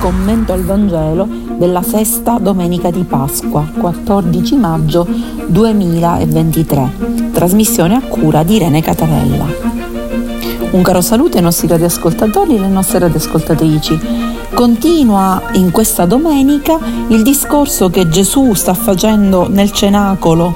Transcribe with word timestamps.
commento 0.00 0.54
al 0.54 0.62
Vangelo 0.62 1.28
della 1.58 1.82
sesta 1.82 2.38
domenica 2.38 2.90
di 2.90 3.04
Pasqua, 3.04 3.70
14 3.78 4.56
maggio 4.56 5.06
2023, 5.46 7.30
trasmissione 7.32 7.96
a 7.96 8.00
cura 8.00 8.42
di 8.42 8.54
Irene 8.54 8.80
Catarella. 8.80 9.44
Un 10.70 10.82
caro 10.82 11.02
saluto 11.02 11.36
ai 11.36 11.42
nostri 11.42 11.68
radioascoltatori 11.68 12.54
e 12.54 12.58
alle 12.58 12.68
nostre 12.68 13.00
radioascoltatrici. 13.00 14.39
Continua 14.54 15.40
in 15.52 15.70
questa 15.70 16.04
domenica 16.04 16.78
il 17.08 17.22
discorso 17.22 17.88
che 17.88 18.08
Gesù 18.08 18.52
sta 18.54 18.74
facendo 18.74 19.48
nel 19.48 19.72
cenacolo 19.72 20.54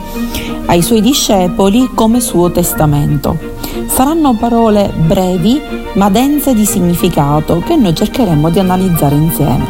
ai 0.67 0.82
suoi 0.82 1.00
discepoli 1.00 1.91
come 1.95 2.21
suo 2.21 2.50
testamento. 2.50 3.39
Saranno 3.86 4.35
parole 4.35 4.93
brevi 4.95 5.61
ma 5.95 6.11
dense 6.11 6.54
di 6.54 6.67
significato 6.67 7.62
che 7.64 7.77
noi 7.77 7.95
cercheremo 7.95 8.50
di 8.50 8.59
analizzare 8.59 9.14
insieme. 9.14 9.67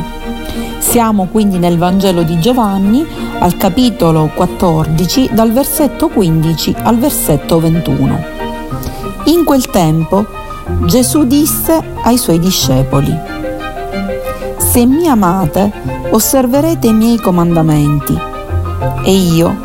Siamo 0.79 1.29
quindi 1.31 1.59
nel 1.59 1.79
Vangelo 1.79 2.23
di 2.23 2.39
Giovanni 2.39 3.07
al 3.39 3.57
capitolo 3.57 4.31
14 4.35 5.31
dal 5.33 5.53
versetto 5.53 6.09
15 6.09 6.75
al 6.83 6.99
versetto 6.99 7.61
21. 7.61 8.25
In 9.27 9.45
quel 9.45 9.67
tempo 9.67 10.27
Gesù 10.87 11.25
disse 11.25 11.83
ai 12.03 12.17
suoi 12.19 12.39
discepoli, 12.39 13.34
Se 14.75 14.87
mi 14.87 15.07
amate 15.07 15.73
osserverete 16.11 16.89
i 16.89 16.93
miei 16.93 17.17
comandamenti 17.17 18.19
e 19.05 19.13
io 19.13 19.57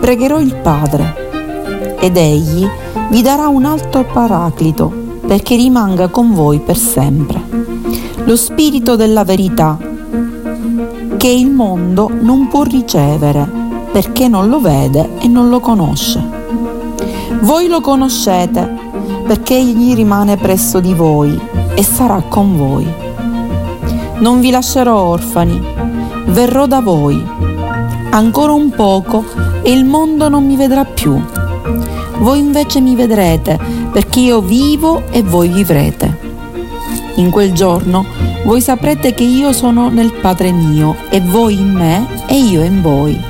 pregherò 0.00 0.40
il 0.40 0.56
Padre 0.56 1.96
ed 2.00 2.16
egli 2.16 2.66
vi 3.10 3.20
darà 3.20 3.48
un 3.48 3.66
altro 3.66 4.04
paraclito 4.04 4.90
perché 5.26 5.56
rimanga 5.56 6.08
con 6.08 6.32
voi 6.32 6.60
per 6.60 6.78
sempre. 6.78 7.42
Lo 8.24 8.36
Spirito 8.36 8.96
della 8.96 9.22
verità 9.22 9.76
che 11.18 11.28
il 11.28 11.50
mondo 11.50 12.10
non 12.18 12.48
può 12.48 12.62
ricevere 12.62 13.46
perché 13.92 14.28
non 14.28 14.48
lo 14.48 14.60
vede 14.60 15.10
e 15.18 15.28
non 15.28 15.50
lo 15.50 15.60
conosce. 15.60 16.26
Voi 17.42 17.68
lo 17.68 17.82
conoscete 17.82 18.66
perché 19.26 19.58
egli 19.58 19.94
rimane 19.94 20.38
presso 20.38 20.80
di 20.80 20.94
voi 20.94 21.38
e 21.74 21.82
sarà 21.82 22.22
con 22.30 22.56
voi. 22.56 23.03
Non 24.18 24.40
vi 24.40 24.50
lascerò 24.50 25.00
orfani, 25.00 25.60
verrò 26.26 26.66
da 26.66 26.80
voi. 26.80 27.22
Ancora 28.10 28.52
un 28.52 28.70
poco 28.70 29.24
e 29.62 29.72
il 29.72 29.84
mondo 29.84 30.28
non 30.28 30.46
mi 30.46 30.56
vedrà 30.56 30.84
più 30.84 31.20
voi 32.18 32.38
invece 32.38 32.80
mi 32.80 32.94
vedrete, 32.94 33.58
perché 33.92 34.20
io 34.20 34.40
vivo 34.40 35.02
e 35.10 35.22
voi 35.22 35.48
vivrete. 35.48 36.32
In 37.16 37.30
quel 37.30 37.52
giorno 37.52 38.06
voi 38.44 38.60
saprete 38.60 39.14
che 39.14 39.24
io 39.24 39.52
sono 39.52 39.88
nel 39.88 40.12
Padre 40.12 40.52
mio, 40.52 40.96
e 41.10 41.20
voi 41.20 41.60
in 41.60 41.72
me, 41.72 42.06
e 42.26 42.38
io 42.38 42.62
in 42.62 42.80
voi. 42.80 43.22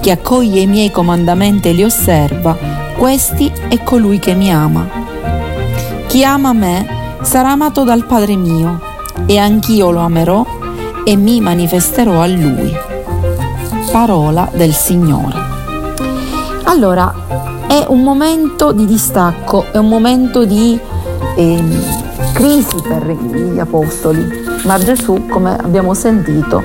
Chi 0.00 0.10
accoglie 0.10 0.60
i 0.60 0.66
miei 0.66 0.90
comandamenti 0.90 1.68
e 1.68 1.72
li 1.72 1.84
osserva, 1.84 2.56
questi 2.96 3.50
è 3.68 3.82
colui 3.82 4.18
che 4.18 4.34
mi 4.34 4.52
ama. 4.52 4.88
Chi 6.06 6.24
ama 6.24 6.52
me 6.52 6.86
sarà 7.22 7.52
amato 7.52 7.82
dal 7.82 8.04
Padre 8.04 8.36
mio, 8.36 8.80
e 9.26 9.38
anch'io 9.38 9.90
lo 9.90 10.00
amerò 10.00 10.44
e 11.04 11.16
mi 11.16 11.40
manifesterò 11.40 12.20
a 12.20 12.26
lui. 12.26 12.74
Parola 13.90 14.48
del 14.52 14.72
Signore. 14.72 15.50
Allora, 16.64 17.12
è 17.66 17.84
un 17.88 18.02
momento 18.02 18.72
di 18.72 18.86
distacco, 18.86 19.66
è 19.72 19.78
un 19.78 19.88
momento 19.88 20.44
di 20.44 20.78
eh, 21.36 21.64
crisi 22.32 22.76
per 22.82 23.06
gli 23.06 23.58
apostoli, 23.58 24.26
ma 24.64 24.78
Gesù, 24.78 25.26
come 25.26 25.56
abbiamo 25.56 25.94
sentito, 25.94 26.62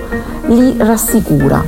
li 0.48 0.76
rassicura. 0.78 1.64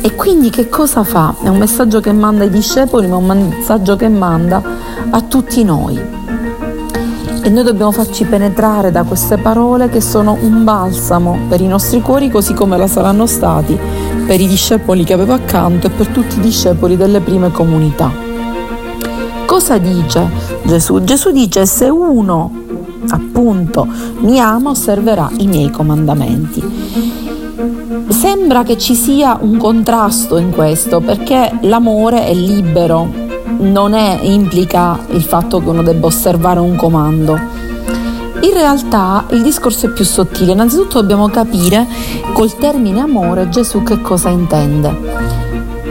E 0.00 0.14
quindi 0.14 0.50
che 0.50 0.68
cosa 0.68 1.04
fa? 1.04 1.34
È 1.42 1.48
un 1.48 1.58
messaggio 1.58 2.00
che 2.00 2.12
manda 2.12 2.44
ai 2.44 2.50
discepoli, 2.50 3.06
ma 3.06 3.16
un 3.16 3.26
messaggio 3.26 3.96
che 3.96 4.08
manda 4.08 4.62
a 5.10 5.20
tutti 5.20 5.62
noi. 5.64 6.21
E 7.44 7.48
noi 7.50 7.64
dobbiamo 7.64 7.90
farci 7.90 8.24
penetrare 8.24 8.92
da 8.92 9.02
queste 9.02 9.36
parole 9.36 9.88
che 9.88 10.00
sono 10.00 10.38
un 10.40 10.62
balsamo 10.62 11.38
per 11.48 11.60
i 11.60 11.66
nostri 11.66 12.00
cuori, 12.00 12.30
così 12.30 12.54
come 12.54 12.76
la 12.76 12.86
saranno 12.86 13.26
stati 13.26 13.76
per 14.26 14.40
i 14.40 14.46
discepoli 14.46 15.02
che 15.02 15.12
aveva 15.12 15.34
accanto 15.34 15.88
e 15.88 15.90
per 15.90 16.06
tutti 16.06 16.38
i 16.38 16.40
discepoli 16.40 16.96
delle 16.96 17.20
prime 17.20 17.50
comunità. 17.50 18.10
Cosa 19.44 19.76
dice 19.78 20.30
Gesù? 20.62 21.02
Gesù 21.02 21.32
dice 21.32 21.66
se 21.66 21.88
uno 21.88 22.50
appunto 23.08 23.88
mi 24.20 24.38
ama 24.38 24.70
osserverà 24.70 25.28
i 25.38 25.46
miei 25.48 25.70
comandamenti. 25.70 26.62
Sembra 28.08 28.62
che 28.62 28.78
ci 28.78 28.94
sia 28.94 29.36
un 29.40 29.56
contrasto 29.56 30.36
in 30.36 30.52
questo 30.52 31.00
perché 31.00 31.58
l'amore 31.62 32.24
è 32.24 32.34
libero, 32.34 33.21
non 33.62 33.94
è, 33.94 34.18
implica 34.22 34.98
il 35.10 35.22
fatto 35.22 35.60
che 35.60 35.68
uno 35.68 35.82
debba 35.82 36.06
osservare 36.06 36.60
un 36.60 36.76
comando 36.76 37.62
in 38.42 38.54
realtà 38.54 39.26
il 39.30 39.42
discorso 39.42 39.86
è 39.86 39.90
più 39.90 40.04
sottile. 40.04 40.52
Innanzitutto 40.52 41.00
dobbiamo 41.00 41.28
capire 41.28 41.86
col 42.32 42.56
termine 42.56 43.00
amore 43.00 43.48
Gesù 43.48 43.84
che 43.84 44.00
cosa 44.00 44.30
intende. 44.30 44.92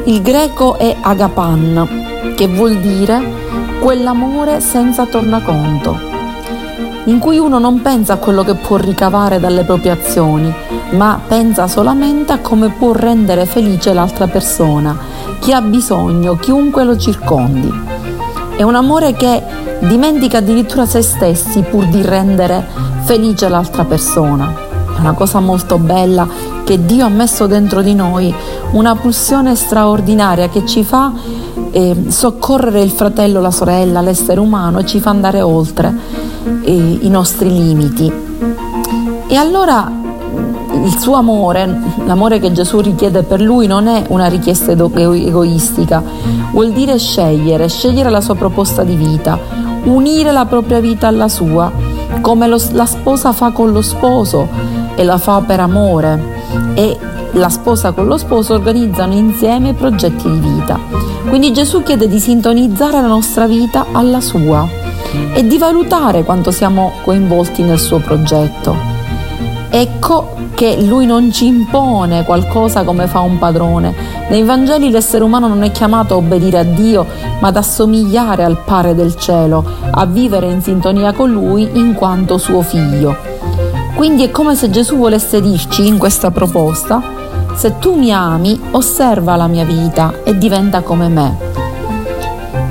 Il 0.06 0.22
greco 0.22 0.78
è 0.78 0.96
agapan, 1.00 2.34
che 2.36 2.48
vuol 2.48 2.78
dire 2.78 3.22
quell'amore 3.80 4.59
senza 4.59 5.06
tornaconto, 5.06 5.98
in 7.06 7.18
cui 7.18 7.40
uno 7.40 7.58
non 7.58 7.82
pensa 7.82 8.14
a 8.14 8.18
quello 8.18 8.44
che 8.44 8.54
può 8.54 8.78
ricavare 8.78 9.40
dalle 9.40 9.64
proprie 9.64 9.92
azioni, 9.92 10.54
ma 10.92 11.20
pensa 11.28 11.68
solamente 11.68 12.34
a 12.34 12.40
come 12.40 12.70
può 12.70 12.94
rendere 12.94 13.46
felice 13.46 13.94
l'altra 13.94 14.28
persona, 14.28 14.96
chi 15.40 15.52
ha 15.52 15.62
bisogno, 15.62 16.36
chiunque 16.36 16.84
lo 16.84 16.96
circondi. 16.98 17.72
È 18.56 18.62
un 18.62 18.76
amore 18.76 19.14
che 19.14 19.42
dimentica 19.80 20.38
addirittura 20.38 20.86
se 20.86 21.02
stessi 21.02 21.62
pur 21.62 21.88
di 21.88 22.04
rendere 22.04 22.68
felice 23.04 23.50
l'altra 23.50 23.84
persona. 23.84 24.54
È 24.96 25.00
una 25.00 25.14
cosa 25.14 25.40
molto 25.40 25.80
bella 25.80 26.28
che 26.64 26.86
Dio 26.86 27.06
ha 27.06 27.10
messo 27.10 27.48
dentro 27.48 27.82
di 27.82 27.96
noi, 27.96 28.32
una 28.74 28.96
pulsione 28.96 29.56
straordinaria 29.56 30.50
che 30.50 30.68
ci 30.68 30.84
fa 30.84 31.12
eh, 31.72 31.96
soccorrere 32.10 32.82
il 32.82 32.92
fratello, 32.92 33.42
la 33.42 33.50
sorella, 33.50 34.02
l'essere 34.02 34.40
umano 34.40 34.80
e 34.80 34.86
ci 34.86 35.00
fa 35.00 35.10
andare 35.10 35.42
oltre 35.42 36.21
eh, 36.63 37.00
i 37.02 37.09
nostri 37.09 37.50
limiti. 37.52 38.12
E 39.28 39.35
allora 39.35 40.00
il 40.84 40.97
suo 40.97 41.16
amore, 41.16 41.79
l'amore 42.06 42.40
che 42.40 42.52
Gesù 42.52 42.79
richiede 42.79 43.24
per 43.24 43.41
lui 43.41 43.68
non 43.68 43.88
è 43.88 44.06
una 44.09 44.28
richiesta 44.28 44.72
egoistica, 44.72 46.03
vuol 46.52 46.72
dire 46.72 46.97
scegliere, 46.97 47.68
scegliere 47.68 48.09
la 48.09 48.22
sua 48.22 48.35
proposta 48.35 48.84
di 48.84 48.96
vita, 48.96 49.38
unire 49.84 50.31
la 50.31 50.46
propria 50.46 50.79
vita 50.79 51.07
alla 51.07 51.28
sua, 51.28 51.72
come 52.22 52.47
lo, 52.47 52.59
la 52.72 52.85
sposa 52.85 53.31
fa 53.31 53.52
con 53.52 53.72
lo 53.72 53.81
sposo 53.81 54.47
e 54.96 55.03
la 55.03 55.18
fa 55.18 55.41
per 55.41 55.59
amore 55.59 56.40
e 56.73 56.97
la 57.34 57.50
sposa 57.50 57.91
con 57.91 58.08
lo 58.08 58.18
sposo 58.18 58.53
organizzano 58.53 59.13
insieme 59.13 59.73
progetti 59.73 60.29
di 60.29 60.40
vita. 60.40 60.79
Quindi 61.28 61.53
Gesù 61.53 61.84
chiede 61.84 62.08
di 62.08 62.19
sintonizzare 62.19 63.00
la 63.00 63.08
nostra 63.08 63.47
vita 63.47 63.85
alla 63.91 64.19
sua 64.19 64.81
e 65.34 65.46
di 65.46 65.58
valutare 65.58 66.24
quanto 66.24 66.52
siamo 66.52 66.94
coinvolti 67.04 67.64
nel 67.64 67.80
suo 67.80 68.00
progetto. 68.00 68.76
Ecco 69.70 70.36
che 70.54 70.82
lui 70.82 71.06
non 71.06 71.32
ci 71.32 71.48
impone 71.48 72.24
qualcosa 72.24 72.84
come 72.84 73.08
fa 73.08 73.22
un 73.22 73.40
padrone. 73.40 73.96
Nei 74.30 74.44
Vangeli 74.44 74.90
l'essere 74.90 75.24
umano 75.24 75.48
non 75.48 75.64
è 75.64 75.72
chiamato 75.72 76.14
a 76.14 76.18
obbedire 76.18 76.60
a 76.60 76.64
Dio, 76.64 77.06
ma 77.40 77.48
ad 77.48 77.58
assomigliare 77.58 78.44
al 78.44 78.58
Pare 78.64 78.94
del 78.94 79.16
cielo, 79.16 79.64
a 79.90 80.06
vivere 80.06 80.52
in 80.52 80.62
sintonia 80.62 81.14
con 81.14 81.32
Lui 81.32 81.70
in 81.74 81.94
quanto 81.94 82.38
suo 82.38 82.62
figlio. 82.62 83.16
Quindi 83.96 84.24
è 84.24 84.32
come 84.32 84.56
se 84.56 84.70
Gesù 84.70 84.98
volesse 84.98 85.42
dirci 85.42 85.88
in 85.88 85.97
questa 85.97 86.32
proposta, 86.32 87.02
se 87.53 87.78
tu 87.80 87.96
mi 87.96 88.12
ami, 88.12 88.59
osserva 88.72 89.35
la 89.35 89.47
mia 89.47 89.66
vita 89.66 90.14
e 90.24 90.38
diventa 90.38 90.82
come 90.82 91.08
me. 91.08 91.51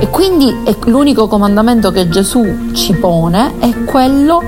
E 0.01 0.09
quindi 0.09 0.51
l'unico 0.87 1.29
comandamento 1.29 1.91
che 1.91 2.09
Gesù 2.09 2.73
ci 2.73 2.95
pone 2.95 3.59
è 3.59 3.85
quello 3.85 4.43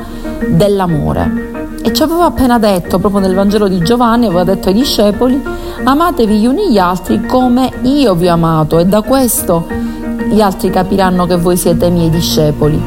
dell'amore. 0.48 1.50
E 1.84 1.92
ci 1.92 2.02
aveva 2.02 2.24
appena 2.24 2.58
detto, 2.58 2.98
proprio 2.98 3.20
nel 3.20 3.34
Vangelo 3.34 3.68
di 3.68 3.78
Giovanni, 3.80 4.26
aveva 4.26 4.44
detto 4.44 4.68
ai 4.68 4.74
discepoli, 4.74 5.40
amatevi 5.84 6.38
gli 6.38 6.46
uni 6.46 6.70
gli 6.70 6.78
altri 6.78 7.26
come 7.26 7.70
io 7.82 8.14
vi 8.14 8.28
ho 8.28 8.32
amato 8.32 8.78
e 8.78 8.86
da 8.86 9.02
questo 9.02 9.66
gli 10.30 10.40
altri 10.40 10.70
capiranno 10.70 11.26
che 11.26 11.36
voi 11.36 11.58
siete 11.58 11.90
miei 11.90 12.08
discepoli. 12.08 12.80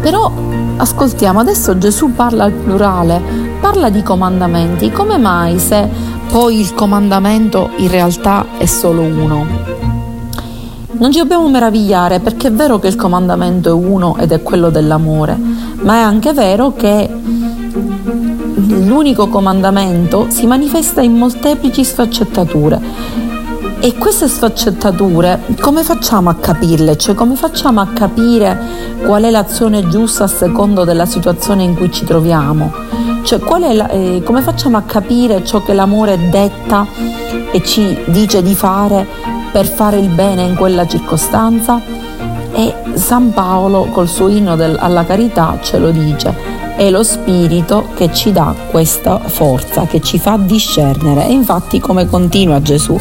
Però 0.00 0.32
ascoltiamo, 0.76 1.38
adesso 1.38 1.78
Gesù 1.78 2.12
parla 2.12 2.44
al 2.44 2.52
plurale, 2.52 3.22
parla 3.60 3.88
di 3.88 4.02
comandamenti, 4.02 4.90
come 4.90 5.16
mai 5.16 5.60
se 5.60 5.88
poi 6.28 6.58
il 6.58 6.74
comandamento 6.74 7.70
in 7.76 7.88
realtà 7.88 8.46
è 8.58 8.66
solo 8.66 9.02
uno? 9.02 9.93
Non 10.96 11.12
ci 11.12 11.18
dobbiamo 11.18 11.48
meravigliare 11.48 12.20
perché 12.20 12.48
è 12.48 12.52
vero 12.52 12.78
che 12.78 12.86
il 12.86 12.96
comandamento 12.96 13.68
è 13.68 13.72
uno 13.72 14.16
ed 14.16 14.32
è 14.32 14.42
quello 14.42 14.70
dell'amore, 14.70 15.36
ma 15.82 15.94
è 15.96 16.00
anche 16.00 16.32
vero 16.32 16.72
che 16.74 17.10
l'unico 18.54 19.28
comandamento 19.28 20.26
si 20.30 20.46
manifesta 20.46 21.02
in 21.02 21.14
molteplici 21.14 21.84
sfaccettature 21.84 22.80
e 23.84 23.94
queste 23.98 24.28
sfaccettature 24.28 25.40
come 25.60 25.82
facciamo 25.82 26.30
a 26.30 26.36
capirle? 26.36 26.96
Cioè 26.96 27.14
come 27.14 27.34
facciamo 27.34 27.80
a 27.80 27.88
capire 27.88 28.58
qual 29.04 29.24
è 29.24 29.30
l'azione 29.30 29.86
giusta 29.88 30.24
a 30.24 30.28
secondo 30.28 30.84
della 30.84 31.04
situazione 31.04 31.64
in 31.64 31.76
cui 31.76 31.92
ci 31.92 32.06
troviamo? 32.06 32.72
Cioè 33.24 33.40
la, 33.74 33.88
eh, 33.90 34.22
come 34.24 34.40
facciamo 34.40 34.78
a 34.78 34.82
capire 34.82 35.44
ciò 35.44 35.62
che 35.62 35.74
l'amore 35.74 36.30
detta 36.30 36.86
e 37.52 37.62
ci 37.62 37.94
dice 38.06 38.42
di 38.42 38.54
fare 38.54 39.06
per 39.54 39.66
fare 39.66 39.98
il 39.98 40.08
bene 40.08 40.42
in 40.42 40.56
quella 40.56 40.84
circostanza? 40.84 41.80
E 42.52 42.74
San 42.94 43.32
Paolo 43.32 43.84
col 43.84 44.08
suo 44.08 44.26
inno 44.26 44.56
del, 44.56 44.76
alla 44.76 45.04
carità 45.04 45.58
ce 45.62 45.78
lo 45.78 45.92
dice, 45.92 46.34
è 46.74 46.90
lo 46.90 47.04
spirito 47.04 47.90
che 47.94 48.12
ci 48.12 48.32
dà 48.32 48.52
questa 48.72 49.20
forza, 49.20 49.86
che 49.86 50.00
ci 50.00 50.18
fa 50.18 50.36
discernere. 50.36 51.28
E 51.28 51.32
infatti 51.32 51.78
come 51.78 52.08
continua 52.08 52.60
Gesù? 52.60 52.98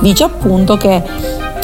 dice 0.00 0.24
appunto 0.24 0.76
che 0.76 1.00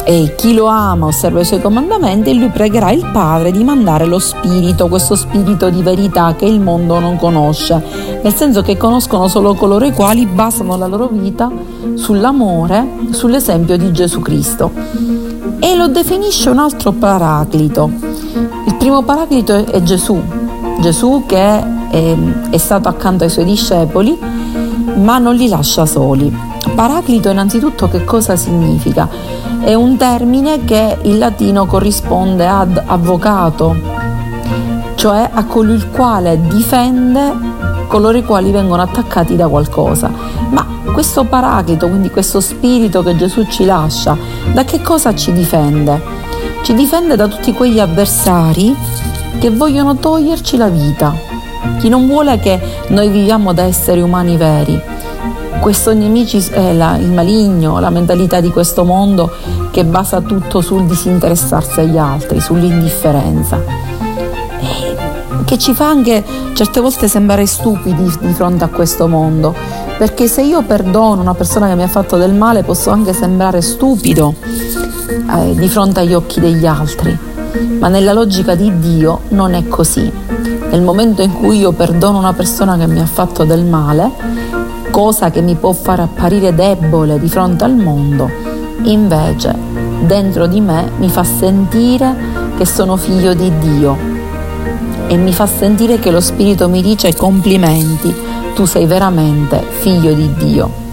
eh, 0.09 0.33
chi 0.35 0.55
lo 0.55 0.65
ama 0.65 1.05
osserva 1.05 1.41
i 1.41 1.45
suoi 1.45 1.61
comandamenti 1.61 2.31
e 2.31 2.33
lui 2.33 2.49
pregherà 2.49 2.89
il 2.89 3.07
Padre 3.13 3.51
di 3.51 3.63
mandare 3.63 4.05
lo 4.05 4.17
Spirito, 4.17 4.87
questo 4.87 5.15
Spirito 5.15 5.69
di 5.69 5.83
verità 5.83 6.33
che 6.33 6.45
il 6.45 6.59
mondo 6.59 6.97
non 6.99 7.15
conosce, 7.15 7.79
nel 8.23 8.33
senso 8.33 8.63
che 8.63 8.75
conoscono 8.75 9.27
solo 9.27 9.53
coloro 9.53 9.85
i 9.85 9.93
quali 9.93 10.25
basano 10.25 10.75
la 10.77 10.87
loro 10.87 11.09
vita 11.11 11.51
sull'amore, 11.93 12.87
sull'esempio 13.11 13.77
di 13.77 13.91
Gesù 13.91 14.19
Cristo. 14.19 14.71
E 15.59 15.75
lo 15.75 15.87
definisce 15.89 16.49
un 16.49 16.57
altro 16.57 16.91
paraclito. 16.91 17.91
Il 18.65 18.75
primo 18.79 19.03
paraclito 19.03 19.63
è 19.63 19.83
Gesù, 19.83 20.19
Gesù 20.79 21.25
che 21.27 21.37
è, 21.91 22.15
è 22.49 22.57
stato 22.57 22.89
accanto 22.89 23.25
ai 23.25 23.29
suoi 23.29 23.45
discepoli, 23.45 24.17
ma 24.95 25.19
non 25.19 25.35
li 25.35 25.47
lascia 25.47 25.85
soli. 25.85 26.48
Paraclito 26.75 27.29
innanzitutto 27.29 27.89
che 27.89 28.03
cosa 28.03 28.35
significa? 28.35 29.07
È 29.61 29.73
un 29.73 29.97
termine 29.97 30.63
che 30.63 30.97
in 31.01 31.17
latino 31.17 31.65
corrisponde 31.65 32.47
ad 32.47 32.81
avvocato, 32.85 33.75
cioè 34.95 35.29
a 35.31 35.43
colui 35.45 35.75
il 35.75 35.89
quale 35.89 36.39
difende 36.47 37.33
coloro 37.87 38.17
i 38.17 38.23
quali 38.23 38.51
vengono 38.51 38.81
attaccati 38.81 39.35
da 39.35 39.47
qualcosa. 39.47 40.09
Ma 40.49 40.65
questo 40.93 41.25
paraclito, 41.25 41.87
quindi 41.87 42.09
questo 42.09 42.39
spirito 42.39 43.03
che 43.03 43.15
Gesù 43.15 43.45
ci 43.45 43.65
lascia, 43.65 44.17
da 44.53 44.63
che 44.63 44.81
cosa 44.81 45.13
ci 45.13 45.33
difende? 45.33 46.01
Ci 46.61 46.73
difende 46.73 47.15
da 47.15 47.27
tutti 47.27 47.51
quegli 47.53 47.79
avversari 47.79 48.75
che 49.39 49.49
vogliono 49.49 49.95
toglierci 49.95 50.55
la 50.55 50.69
vita. 50.69 51.13
Chi 51.79 51.89
non 51.89 52.07
vuole 52.07 52.39
che 52.39 52.59
noi 52.89 53.09
viviamo 53.09 53.53
da 53.53 53.63
esseri 53.63 54.01
umani 54.01 54.37
veri 54.37 54.88
questo 55.59 55.93
nemici 55.93 56.43
è 56.51 56.73
la, 56.73 56.97
il 56.97 57.11
maligno, 57.11 57.79
la 57.79 57.89
mentalità 57.89 58.39
di 58.39 58.49
questo 58.49 58.83
mondo 58.83 59.31
che 59.71 59.83
basa 59.83 60.21
tutto 60.21 60.61
sul 60.61 60.85
disinteressarsi 60.85 61.81
agli 61.81 61.97
altri, 61.97 62.39
sull'indifferenza. 62.39 63.61
E 64.59 64.95
che 65.45 65.57
ci 65.57 65.73
fa 65.73 65.87
anche 65.87 66.23
certe 66.53 66.79
volte 66.79 67.07
sembrare 67.07 67.45
stupidi 67.45 68.11
di 68.19 68.33
fronte 68.33 68.63
a 68.63 68.67
questo 68.67 69.07
mondo, 69.07 69.53
perché 69.97 70.27
se 70.27 70.41
io 70.41 70.61
perdono 70.63 71.21
una 71.21 71.33
persona 71.33 71.67
che 71.67 71.75
mi 71.75 71.83
ha 71.83 71.87
fatto 71.87 72.17
del 72.17 72.33
male 72.33 72.63
posso 72.63 72.89
anche 72.89 73.13
sembrare 73.13 73.61
stupido 73.61 74.35
eh, 74.41 75.55
di 75.55 75.67
fronte 75.67 76.01
agli 76.01 76.13
occhi 76.13 76.39
degli 76.39 76.65
altri, 76.65 77.17
ma 77.79 77.87
nella 77.87 78.13
logica 78.13 78.55
di 78.55 78.79
Dio 78.79 79.21
non 79.29 79.53
è 79.53 79.67
così. 79.67 80.11
Nel 80.71 80.81
momento 80.81 81.23
in 81.23 81.33
cui 81.33 81.57
io 81.57 81.71
perdono 81.71 82.19
una 82.19 82.33
persona 82.33 82.77
che 82.77 82.85
mi 82.85 82.99
ha 82.99 83.05
fatto 83.07 83.43
del 83.43 83.65
male, 83.65 84.11
cosa 84.91 85.29
che 85.29 85.41
mi 85.41 85.55
può 85.55 85.71
far 85.71 85.99
apparire 86.01 86.53
debole 86.53 87.19
di 87.19 87.29
fronte 87.29 87.63
al 87.63 87.75
mondo, 87.75 88.29
invece 88.83 89.55
dentro 90.01 90.47
di 90.47 90.61
me 90.61 90.91
mi 90.97 91.09
fa 91.09 91.23
sentire 91.23 92.15
che 92.57 92.65
sono 92.65 92.95
figlio 92.97 93.33
di 93.33 93.51
Dio 93.59 93.97
e 95.07 95.17
mi 95.17 95.33
fa 95.33 95.47
sentire 95.47 95.99
che 95.99 96.11
lo 96.11 96.19
Spirito 96.19 96.69
mi 96.69 96.81
dice 96.81 97.15
complimenti, 97.15 98.13
tu 98.53 98.65
sei 98.65 98.85
veramente 98.85 99.65
figlio 99.79 100.13
di 100.13 100.29
Dio. 100.37 100.87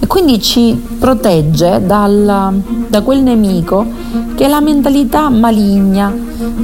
E 0.00 0.06
quindi 0.06 0.40
ci 0.40 0.74
protegge 0.98 1.80
dal, 1.84 2.62
da 2.88 3.02
quel 3.02 3.22
nemico 3.22 3.86
che 4.34 4.46
è 4.46 4.48
la 4.48 4.60
mentalità 4.60 5.28
maligna 5.28 6.12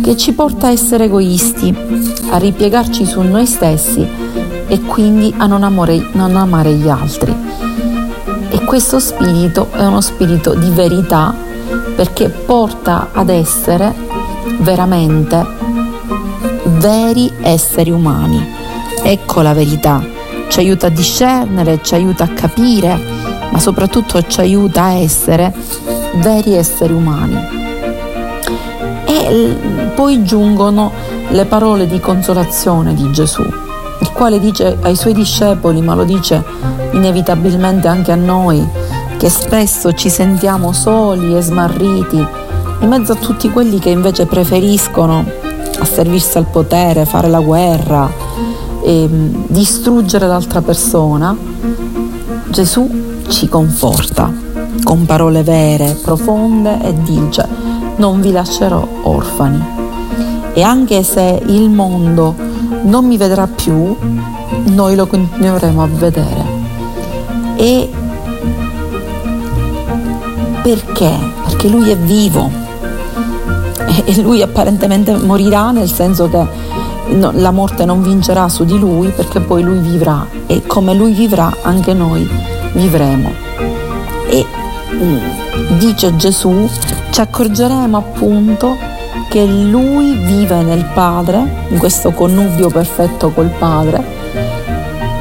che 0.03 0.17
ci 0.17 0.33
porta 0.33 0.67
a 0.67 0.71
essere 0.71 1.05
egoisti, 1.05 1.75
a 2.31 2.39
ripiegarci 2.39 3.05
su 3.05 3.21
noi 3.21 3.47
stessi 3.47 4.09
e 4.69 4.81
quindi 4.81 5.33
a 5.37 5.47
non 5.47 5.63
amare, 5.63 6.09
non 6.13 6.37
amare 6.37 6.73
gli 6.73 6.89
altri. 6.89 7.35
E 8.49 8.65
questo 8.65 8.99
spirito 8.99 9.69
è 9.73 9.85
uno 9.85 10.01
spirito 10.01 10.55
di 10.55 10.71
verità 10.71 11.35
perché 11.95 12.29
porta 12.29 13.09
ad 13.13 13.29
essere 13.29 13.95
veramente 14.59 15.45
veri 16.65 17.33
esseri 17.41 17.91
umani. 17.91 18.55
Ecco 19.03 19.41
la 19.41 19.53
verità, 19.53 20.05
ci 20.49 20.59
aiuta 20.59 20.87
a 20.87 20.91
discernere, 20.91 21.81
ci 21.83 21.95
aiuta 21.95 22.25
a 22.25 22.29
capire, 22.29 22.99
ma 23.51 23.59
soprattutto 23.59 24.21
ci 24.27 24.41
aiuta 24.41 24.85
a 24.85 24.93
essere 24.93 25.55
veri 26.17 26.55
esseri 26.55 26.93
umani. 26.93 27.65
E 29.07 29.57
poi 29.95 30.23
giungono 30.25 30.93
le 31.29 31.45
parole 31.45 31.87
di 31.87 32.01
consolazione 32.01 32.95
di 32.95 33.11
Gesù 33.13 33.65
quale 34.17 34.41
dice 34.41 34.79
ai 34.81 34.97
suoi 34.97 35.13
discepoli, 35.13 35.83
ma 35.83 35.95
lo 35.95 36.05
dice 36.05 36.43
inevitabilmente 36.93 37.87
anche 37.87 38.13
a 38.13 38.17
noi, 38.17 38.67
che 39.19 39.29
spesso 39.29 39.93
ci 39.93 40.09
sentiamo 40.09 40.73
soli 40.73 41.37
e 41.37 41.43
smarriti 41.43 42.27
in 42.81 42.89
mezzo 42.89 43.13
a 43.13 43.17
tutti 43.17 43.51
quelli 43.51 43.79
che 43.79 43.91
invece 43.91 44.27
preferiscono 44.27 45.25
asservirsi 45.79 46.39
al 46.39 46.47
potere, 46.47 47.05
fare 47.05 47.29
la 47.29 47.41
guerra, 47.41 48.11
e 48.83 49.09
distruggere 49.49 50.27
l'altra 50.27 50.63
persona, 50.63 51.37
Gesù 52.49 52.89
ci 53.29 53.49
conforta 53.49 54.33
con 54.85 55.05
parole 55.05 55.43
vere, 55.43 55.99
profonde 56.01 56.81
e 56.83 56.95
dice 57.03 57.49
non 57.97 58.21
vi 58.21 58.31
lascerò 58.31 58.87
orfani. 59.03 59.75
E 60.53 60.63
anche 60.63 61.03
se 61.03 61.43
il 61.47 61.69
mondo 61.69 62.46
non 62.83 63.07
mi 63.07 63.17
vedrà 63.17 63.47
più, 63.47 63.97
noi 64.65 64.95
lo 64.95 65.07
continueremo 65.07 65.83
a 65.83 65.87
vedere. 65.87 66.45
E 67.57 67.91
perché? 70.63 71.13
Perché 71.45 71.69
lui 71.69 71.91
è 71.91 71.97
vivo 71.97 72.51
e 74.05 74.21
lui 74.21 74.43
apparentemente 74.43 75.17
morirà 75.17 75.71
nel 75.71 75.91
senso 75.91 76.29
che 76.29 76.47
la 77.09 77.51
morte 77.51 77.85
non 77.85 78.03
vincerà 78.03 78.49
su 78.49 78.65
di 78.65 78.79
lui 78.79 79.09
perché 79.09 79.41
poi 79.41 79.63
lui 79.63 79.79
vivrà 79.79 80.27
e 80.47 80.67
come 80.67 80.93
lui 80.93 81.13
vivrà 81.13 81.55
anche 81.63 81.93
noi 81.93 82.29
vivremo. 82.73 83.33
E 84.29 84.45
mm, 84.93 85.79
dice 85.79 86.17
Gesù, 86.17 86.69
ci 87.11 87.21
accorgeremo 87.21 87.97
appunto 87.97 88.77
che 89.37 89.45
lui 89.45 90.17
vive 90.17 90.63
nel 90.63 90.87
Padre, 90.95 91.67
in 91.69 91.77
questo 91.77 92.11
connubio 92.13 92.71
perfetto 92.71 93.29
col 93.33 93.51
Padre, 93.59 94.03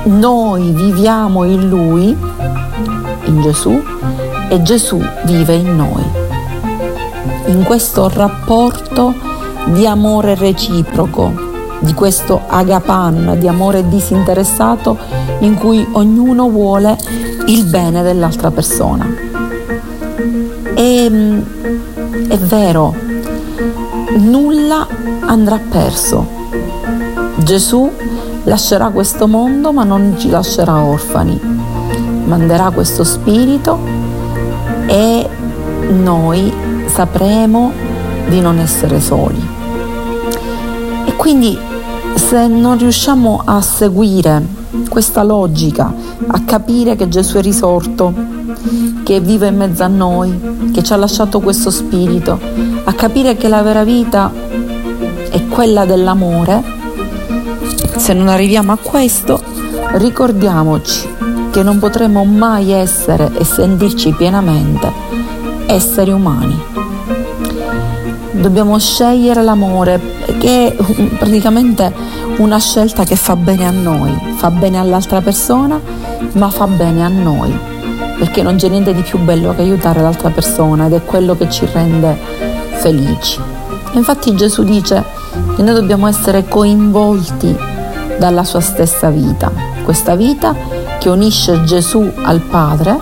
noi 0.03 0.71
viviamo 0.71 1.43
in 1.43 1.67
lui, 1.67 2.15
in 3.25 3.41
Gesù, 3.41 3.77
e 4.47 4.61
Gesù 4.61 5.03
vive 5.25 5.55
in 5.55 5.75
noi. 5.75 6.03
In 7.47 7.63
questo 7.63 8.07
rapporto 8.07 9.13
di 9.65 9.85
amore 9.85 10.35
reciproco, 10.35 11.33
di 11.79 11.93
questo 11.93 12.39
agapan, 12.47 13.35
di 13.37 13.49
amore 13.49 13.85
disinteressato, 13.89 14.97
in 15.39 15.55
cui 15.55 15.85
ognuno 15.91 16.49
vuole 16.49 16.97
il 17.47 17.65
bene 17.65 18.01
dell'altra 18.01 18.49
persona. 18.49 19.13
E, 20.73 21.07
mm, 21.09 21.41
è 22.29 22.37
vero, 22.37 23.04
nulla 24.15 24.87
andrà 25.21 25.59
perso. 25.69 26.25
Gesù 27.37 27.89
lascerà 28.43 28.89
questo 28.89 29.27
mondo 29.27 29.71
ma 29.71 29.83
non 29.83 30.15
ci 30.17 30.29
lascerà 30.29 30.83
orfani, 30.83 31.39
manderà 32.25 32.71
questo 32.71 33.03
spirito 33.03 33.77
e 34.87 35.27
noi 35.89 36.53
sapremo 36.87 37.71
di 38.29 38.39
non 38.39 38.59
essere 38.59 38.99
soli. 38.99 39.47
E 41.05 41.15
quindi 41.15 41.57
se 42.15 42.47
non 42.47 42.77
riusciamo 42.77 43.41
a 43.43 43.61
seguire 43.61 44.41
questa 44.89 45.23
logica, 45.23 45.93
a 46.27 46.41
capire 46.41 46.95
che 46.95 47.07
Gesù 47.07 47.37
è 47.37 47.41
risorto, 47.41 48.13
che 49.05 49.19
vive 49.19 49.49
in 49.49 49.55
mezzo 49.55 49.83
a 49.83 49.87
noi, 49.87 50.71
che 50.73 50.81
ci 50.81 50.91
ha 50.91 50.95
lasciato 50.95 51.39
questo 51.39 51.69
spirito, 51.69 52.39
a 52.85 52.93
capire 52.93 53.37
che 53.37 53.47
la 53.47 53.61
vera 53.61 53.83
vita 53.83 54.33
è 55.29 55.45
quella 55.45 55.85
dell'amore, 55.85 56.63
se 57.97 58.13
non 58.13 58.29
arriviamo 58.29 58.71
a 58.71 58.79
questo, 58.81 59.39
ricordiamoci 59.93 61.07
che 61.51 61.61
non 61.61 61.77
potremo 61.77 62.23
mai 62.23 62.71
essere 62.71 63.31
e 63.37 63.43
sentirci 63.45 64.11
pienamente 64.13 64.91
esseri 65.67 66.09
umani. 66.09 66.59
Dobbiamo 68.31 68.79
scegliere 68.79 69.43
l'amore, 69.43 70.01
che 70.39 70.75
è 70.75 70.83
praticamente 71.19 71.93
una 72.37 72.57
scelta 72.57 73.03
che 73.03 73.15
fa 73.15 73.35
bene 73.35 73.67
a 73.67 73.71
noi, 73.71 74.33
fa 74.35 74.49
bene 74.49 74.79
all'altra 74.79 75.21
persona, 75.21 75.79
ma 76.33 76.49
fa 76.49 76.65
bene 76.65 77.05
a 77.05 77.07
noi, 77.07 77.74
perché 78.17 78.41
non 78.41 78.55
c'è 78.55 78.69
niente 78.69 78.93
di 78.93 79.01
più 79.01 79.19
bello 79.19 79.53
che 79.53 79.61
aiutare 79.61 80.01
l'altra 80.01 80.29
persona 80.29 80.85
ed 80.85 80.93
è 80.93 81.03
quello 81.03 81.35
che 81.35 81.49
ci 81.49 81.67
rende 81.71 82.17
felici. 82.77 83.39
Infatti 83.93 84.35
Gesù 84.35 84.63
dice 84.63 85.03
che 85.55 85.61
noi 85.61 85.73
dobbiamo 85.73 86.07
essere 86.07 86.47
coinvolti 86.47 87.55
dalla 88.17 88.43
sua 88.43 88.61
stessa 88.61 89.09
vita, 89.09 89.51
questa 89.83 90.15
vita 90.15 90.55
che 90.99 91.09
unisce 91.09 91.63
Gesù 91.63 92.09
al 92.23 92.41
Padre 92.41 92.97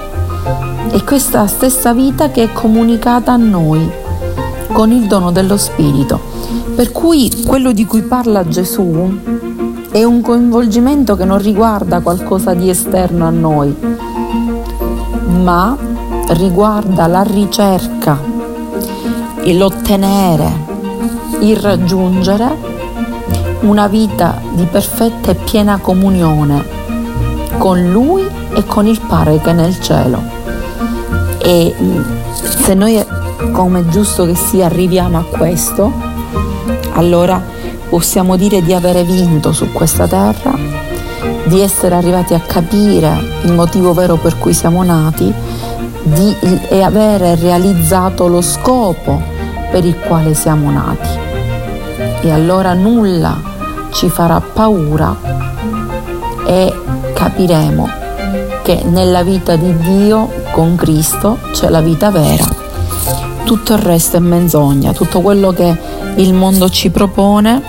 e 0.91 1.03
questa 1.03 1.47
stessa 1.47 1.93
vita 1.93 2.29
che 2.29 2.43
è 2.43 2.51
comunicata 2.51 3.33
a 3.33 3.37
noi 3.37 3.89
con 4.71 4.91
il 4.91 5.07
dono 5.07 5.31
dello 5.31 5.57
Spirito. 5.57 6.19
Per 6.75 6.91
cui 6.91 7.31
quello 7.45 7.71
di 7.71 7.85
cui 7.85 8.01
parla 8.01 8.47
Gesù 8.47 9.19
è 9.91 10.03
un 10.03 10.21
coinvolgimento 10.21 11.15
che 11.15 11.25
non 11.25 11.37
riguarda 11.37 11.99
qualcosa 11.99 12.53
di 12.53 12.69
esterno 12.69 13.27
a 13.27 13.29
noi, 13.29 13.75
ma 15.41 15.75
riguarda 16.29 17.07
la 17.07 17.23
ricerca, 17.23 18.19
l'ottenere, 19.43 20.51
il 21.41 21.57
raggiungere 21.57 22.71
una 23.61 23.87
vita 23.87 24.39
di 24.51 24.65
perfetta 24.65 25.31
e 25.31 25.35
piena 25.35 25.77
comunione 25.77 26.63
con 27.57 27.91
Lui 27.91 28.25
e 28.53 28.65
con 28.65 28.87
il 28.87 28.99
Padre 28.99 29.39
che 29.39 29.49
è 29.49 29.53
nel 29.53 29.79
cielo. 29.79 30.21
E 31.39 31.73
se 32.35 32.73
noi, 32.73 33.03
come 33.51 33.81
è 33.81 33.85
giusto 33.85 34.25
che 34.25 34.35
sia, 34.35 34.65
arriviamo 34.65 35.17
a 35.17 35.23
questo, 35.23 35.91
allora 36.93 37.41
possiamo 37.89 38.35
dire 38.35 38.61
di 38.61 38.73
avere 38.73 39.03
vinto 39.03 39.51
su 39.51 39.71
questa 39.71 40.07
terra, 40.07 40.82
di 41.45 41.61
essere 41.61 41.95
arrivati 41.95 42.33
a 42.33 42.39
capire 42.39 43.39
il 43.43 43.53
motivo 43.53 43.93
vero 43.93 44.15
per 44.15 44.37
cui 44.37 44.53
siamo 44.53 44.83
nati 44.83 45.33
di, 46.03 46.35
e 46.69 46.81
avere 46.81 47.35
realizzato 47.35 48.27
lo 48.27 48.41
scopo 48.41 49.21
per 49.71 49.85
il 49.85 49.97
quale 49.99 50.33
siamo 50.33 50.69
nati 50.71 51.09
e 52.21 52.31
allora 52.31 52.73
nulla 52.73 53.41
ci 53.91 54.09
farà 54.09 54.39
paura 54.39 55.15
e 56.45 56.73
capiremo 57.13 57.89
che 58.63 58.81
nella 58.85 59.23
vita 59.23 59.55
di 59.55 59.75
Dio 59.77 60.29
con 60.51 60.75
Cristo 60.75 61.37
c'è 61.51 61.69
la 61.69 61.81
vita 61.81 62.09
vera. 62.11 62.45
Tutto 63.43 63.73
il 63.73 63.79
resto 63.79 64.17
è 64.17 64.19
menzogna, 64.19 64.93
tutto 64.93 65.19
quello 65.19 65.51
che 65.51 65.75
il 66.15 66.33
mondo 66.33 66.69
ci 66.69 66.89
propone 66.89 67.61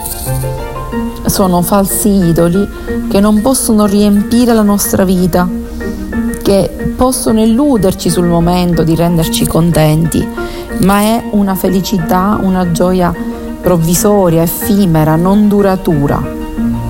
sono 1.27 1.63
falsi 1.63 2.09
idoli 2.09 2.69
che 3.09 3.21
non 3.21 3.41
possono 3.41 3.87
riempire 3.87 4.53
la 4.53 4.63
nostra 4.63 5.05
vita, 5.05 5.49
che 6.43 6.93
possono 6.97 7.43
illuderci 7.43 8.11
sul 8.11 8.27
momento 8.27 8.83
di 8.83 8.95
renderci 8.95 9.47
contenti, 9.47 10.27
ma 10.83 11.01
è 11.01 11.25
una 11.31 11.55
felicità, 11.55 12.39
una 12.41 12.71
gioia 12.71 13.15
provvisoria, 13.61 14.43
effimera, 14.43 15.17
non 15.17 15.49
duratura. 15.49 16.23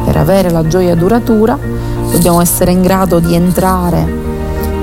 Per 0.04 0.16
avere 0.16 0.50
la 0.50 0.66
gioia 0.66 0.94
duratura 0.94 1.58
dobbiamo 2.10 2.40
essere 2.40 2.72
in 2.72 2.82
grado 2.82 3.20
di 3.20 3.34
entrare 3.34 4.22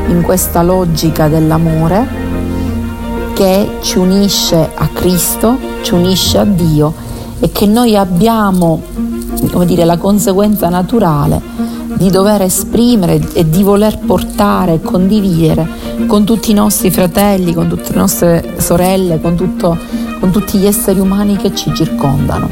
in 0.08 0.22
questa 0.22 0.64
logica 0.64 1.28
dell'amore 1.28 2.08
che 3.34 3.78
ci 3.82 3.98
unisce 3.98 4.70
a 4.74 4.88
Cristo, 4.88 5.58
ci 5.82 5.94
unisce 5.94 6.38
a 6.38 6.46
Dio 6.46 6.94
e 7.40 7.52
che 7.52 7.66
noi 7.66 7.96
abbiamo 7.96 8.82
come 9.52 9.66
dire, 9.66 9.86
la 9.86 9.98
conseguenza 9.98 10.70
naturale 10.70 11.42
di 11.96 12.10
dover 12.10 12.42
esprimere 12.42 13.22
e 13.34 13.48
di 13.48 13.64
voler 13.64 14.00
portare 14.00 14.76
e 14.76 14.82
condividere 14.82 15.68
con 16.08 16.24
tutti 16.24 16.52
i 16.52 16.56
nostri 16.56 16.90
fratelli, 16.90 17.54
con 17.54 17.68
tutte 17.68 17.92
le 17.92 18.00
nostre 18.00 18.56
sorelle, 18.58 19.20
con 19.22 19.36
tutto 19.36 19.78
con 20.22 20.30
tutti 20.30 20.60
gli 20.60 20.68
esseri 20.68 21.00
umani 21.00 21.36
che 21.36 21.54
ci 21.56 21.74
circondano. 21.74 22.48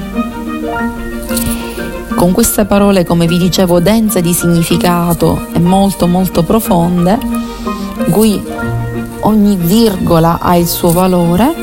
Con 2.15 2.31
queste 2.31 2.65
parole, 2.65 3.05
come 3.05 3.27
vi 3.27 3.37
dicevo, 3.37 3.79
dense 3.79 4.21
di 4.21 4.33
significato 4.33 5.45
e 5.53 5.59
molto 5.59 6.07
molto 6.07 6.43
profonde, 6.43 7.17
in 8.05 8.11
cui 8.11 8.43
ogni 9.21 9.55
virgola 9.55 10.39
ha 10.41 10.57
il 10.57 10.67
suo 10.67 10.91
valore, 10.91 11.53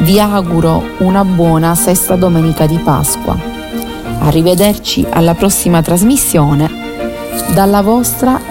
vi 0.00 0.18
auguro 0.18 0.82
una 0.98 1.24
buona 1.24 1.76
sesta 1.76 2.16
domenica 2.16 2.66
di 2.66 2.76
Pasqua. 2.78 3.59
Arrivederci 4.22 5.06
alla 5.08 5.34
prossima 5.34 5.82
trasmissione. 5.82 6.68
Dalla 7.54 7.82
vostra 7.82 8.40